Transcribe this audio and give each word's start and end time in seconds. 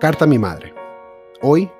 Carta 0.00 0.24
a 0.24 0.26
mi 0.26 0.38
madre. 0.38 0.72
Hoy, 1.42 1.70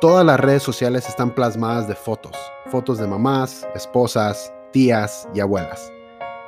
todas 0.00 0.26
las 0.26 0.40
redes 0.40 0.60
sociales 0.60 1.08
están 1.08 1.32
plasmadas 1.32 1.86
de 1.86 1.94
fotos, 1.94 2.36
fotos 2.66 2.98
de 2.98 3.06
mamás, 3.06 3.64
esposas, 3.76 4.52
tías 4.72 5.28
y 5.34 5.38
abuelas, 5.38 5.92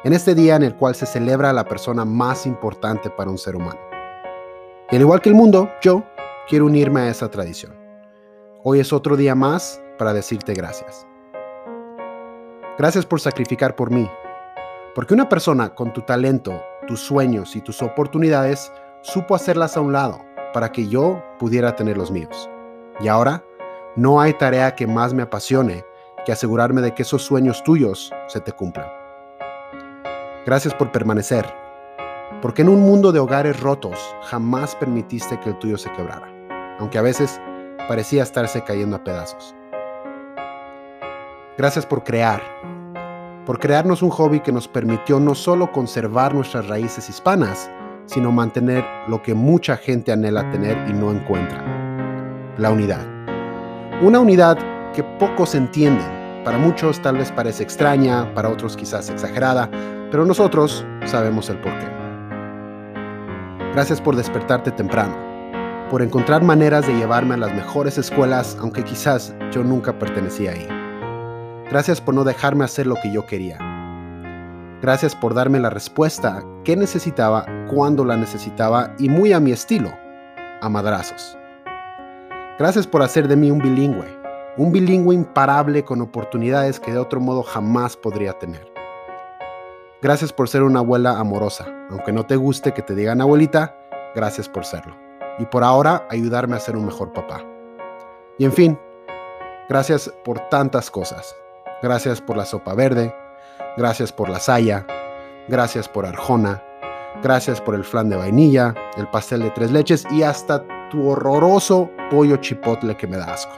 en 0.03 0.15
este 0.15 0.35
día 0.35 0.57
en 0.57 0.65
el 0.65 0.75
cual 0.75 0.97
se 0.97 1.07
celebra 1.07 1.51
a 1.51 1.53
la 1.53 1.65
persona 1.65 2.05
más 2.05 2.45
importante 2.45 3.09
para 3.09 3.31
un 3.31 3.39
ser 3.39 3.55
humano. 3.55 3.79
Y 4.91 4.97
al 4.97 5.03
igual 5.03 5.21
que 5.21 5.29
el 5.29 5.37
mundo, 5.37 5.71
yo 5.81 6.03
quiero 6.49 6.67
unirme 6.67 7.03
a 7.03 7.11
esa 7.11 7.31
tradición. 7.31 7.73
Hoy 8.65 8.81
es 8.81 8.93
otro 8.93 9.17
día 9.17 9.37
más 9.37 9.81
para 9.99 10.13
decirte 10.13 10.55
gracias. 10.55 11.07
Gracias 12.79 13.07
por 13.07 13.21
sacrificar 13.21 13.77
por 13.77 13.93
mí, 13.93 14.11
porque 14.93 15.15
una 15.15 15.29
persona 15.29 15.73
con 15.73 15.93
tu 15.93 16.01
talento, 16.01 16.61
tus 16.89 16.99
sueños 16.99 17.55
y 17.55 17.61
tus 17.61 17.81
oportunidades 17.81 18.73
supo 19.03 19.37
hacerlas 19.37 19.77
a 19.77 19.83
un 19.83 19.93
lado 19.93 20.32
para 20.53 20.73
que 20.73 20.89
yo 20.89 21.23
pudiera 21.39 21.77
tener 21.77 21.97
los 21.97 22.11
míos. 22.11 22.49
Y 23.01 23.09
ahora, 23.09 23.45
no 23.97 24.21
hay 24.21 24.33
tarea 24.35 24.75
que 24.75 24.87
más 24.87 25.13
me 25.13 25.23
apasione 25.23 25.85
que 26.25 26.33
asegurarme 26.33 26.81
de 26.81 26.95
que 26.95 27.03
esos 27.03 27.23
sueños 27.23 27.63
tuyos 27.65 28.13
se 28.29 28.41
te 28.41 28.53
cumplan. 28.53 28.87
Gracias 30.47 30.75
por 30.75 30.93
permanecer, 30.93 31.47
porque 32.41 32.63
en 32.63 32.69
un 32.69 32.81
mundo 32.81 33.13
de 33.13 33.21
hogares 33.21 33.61
rotos 33.61 33.99
jamás 34.25 34.75
permitiste 34.77 35.39
que 35.41 35.51
el 35.51 35.59
tuyo 35.59 35.79
se 35.79 35.93
quebrara, 35.93 36.29
aunque 36.79 36.99
a 36.99 37.03
veces 37.03 37.41
parecía 37.89 38.23
estarse 38.23 38.63
cayendo 38.63 38.97
a 38.97 39.05
pedazos. 39.05 39.55
Gracias 41.59 41.85
por 41.85 42.03
crear, 42.03 42.41
por 43.47 43.59
crearnos 43.59 44.03
un 44.03 44.11
hobby 44.11 44.41
que 44.41 44.53
nos 44.53 44.69
permitió 44.69 45.21
no 45.21 45.35
solo 45.35 45.71
conservar 45.71 46.35
nuestras 46.35 46.67
raíces 46.67 47.09
hispanas, 47.09 47.71
sino 48.13 48.31
mantener 48.31 48.85
lo 49.09 49.23
que 49.23 49.35
mucha 49.35 49.77
gente 49.77 50.13
anhela 50.13 50.51
tener 50.51 50.77
y 50.89 50.93
no 50.93 51.11
encuentra, 51.11 51.65
la 52.59 52.71
unidad. 52.71 53.07
Una 54.03 54.21
unidad 54.21 54.59
que 54.93 55.03
pocos 55.03 55.55
entienden. 55.55 56.21
Para 56.45 56.59
muchos 56.59 57.01
tal 57.01 57.17
vez 57.17 57.33
parece 57.33 57.63
extraña, 57.63 58.35
para 58.35 58.51
otros 58.51 58.77
quizás 58.77 59.09
exagerada, 59.09 59.71
pero 60.11 60.27
nosotros 60.27 60.85
sabemos 61.07 61.49
el 61.49 61.59
porqué. 61.59 61.87
Gracias 63.73 64.01
por 64.01 64.17
despertarte 64.17 64.73
temprano, 64.73 65.17
por 65.89 66.03
encontrar 66.03 66.43
maneras 66.43 66.87
de 66.87 66.95
llevarme 66.95 67.35
a 67.35 67.39
las 67.39 67.55
mejores 67.55 67.97
escuelas, 67.97 68.59
aunque 68.61 68.83
quizás 68.83 69.35
yo 69.53 69.65
nunca 69.65 69.99
pertenecía 69.99 70.51
ahí. 70.51 70.69
Gracias 71.71 72.03
por 72.03 72.15
no 72.15 72.25
dejarme 72.25 72.65
hacer 72.65 72.87
lo 72.87 72.97
que 72.97 73.11
yo 73.11 73.25
quería, 73.25 73.57
Gracias 74.83 75.15
por 75.15 75.33
darme 75.33 75.61
la 75.61 75.71
respuesta 75.71 76.43
que 76.65 76.75
necesitaba 76.75 77.47
cuando 77.73 78.05
la 78.05 78.17
necesitaba 78.17 78.93
y 78.99 79.09
muy 79.09 79.33
a 79.33 79.39
mi 79.39 79.53
estilo, 79.53 79.93
a 80.61 80.69
madrazos. 80.69 81.39
Gracias 82.59 82.89
por 82.89 83.01
hacer 83.01 83.29
de 83.29 83.37
mí 83.37 83.49
un 83.53 83.61
bilingüe, 83.61 84.09
un 84.57 84.73
bilingüe 84.73 85.15
imparable 85.15 85.85
con 85.85 86.03
oportunidades 86.03 86.81
que 86.81 86.91
de 86.91 86.99
otro 86.99 87.21
modo 87.21 87.45
jamás 87.45 87.97
podría 87.97 88.33
tener. 88.41 88.73
Gracias 90.03 90.33
por 90.33 90.49
ser 90.49 90.65
una 90.65 90.81
abuela 90.81 91.17
amorosa, 91.17 91.73
aunque 91.89 92.11
no 92.11 92.27
te 92.27 92.35
guste 92.35 92.75
que 92.75 92.83
te 92.83 92.97
digan 92.97 93.21
abuelita, 93.21 93.77
gracias 94.17 94.49
por 94.49 94.65
serlo. 94.65 94.97
Y 95.39 95.47
por 95.47 95.63
ahora 95.63 96.09
ayudarme 96.11 96.57
a 96.57 96.61
ser 96.61 96.77
un 96.77 96.87
mejor 96.87 97.13
papá. 97.13 97.41
Y 98.37 98.45
en 98.45 98.53
fin, 98.53 98.77
gracias 99.69 100.13
por 100.25 100.41
tantas 100.49 100.91
cosas. 100.91 101.37
Gracias 101.83 102.21
por 102.21 102.37
la 102.37 102.45
sopa 102.45 102.75
verde, 102.75 103.15
Gracias 103.77 104.13
por 104.13 104.29
la 104.29 104.39
saya. 104.39 104.87
Gracias 105.49 105.89
por 105.89 106.07
Arjona. 106.07 106.63
Gracias 107.23 107.61
por 107.61 107.75
el 107.75 107.85
flan 107.85 108.09
de 108.09 108.17
vainilla, 108.17 108.75
el 108.97 109.09
pastel 109.09 109.43
de 109.43 109.51
tres 109.51 109.71
leches 109.71 110.07
y 110.11 110.23
hasta 110.23 110.65
tu 110.91 111.09
horroroso 111.09 111.91
pollo 112.11 112.37
chipotle 112.37 112.97
que 112.97 113.07
me 113.07 113.17
da 113.17 113.33
asco. 113.33 113.53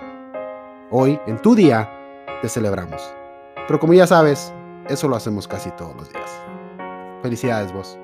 Hoy, 0.91 1.19
en 1.27 1.41
tu 1.41 1.55
día, 1.55 1.91
te 2.42 2.48
celebramos. 2.48 3.02
Pero 3.67 3.80
como 3.80 3.95
ya 3.95 4.06
sabes, 4.06 4.52
eso 4.89 5.08
lo 5.08 5.17
hacemos 5.17 5.48
casi 5.48 5.70
todos 5.73 5.96
los 5.96 6.12
días. 6.12 6.30
Felicidades 7.23 7.73
vos. 7.73 7.98